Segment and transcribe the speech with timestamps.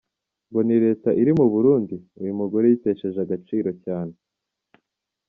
[0.49, 1.95] ngo nta leta iri muburundi?
[2.21, 4.13] uyumugore yitesheje agaciro cyane.